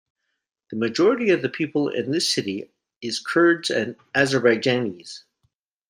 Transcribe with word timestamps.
The 0.71 0.77
majority 0.77 1.29
of 1.29 1.43
the 1.43 1.49
people 1.49 1.89
in 1.89 2.09
this 2.09 2.27
city 2.27 2.71
is 3.03 3.19
Kurds 3.19 3.69
and 3.69 3.95
Azerbaijanis. 4.15 5.25